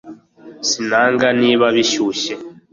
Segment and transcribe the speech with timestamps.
[0.69, 2.33] sinanga niba bishyushye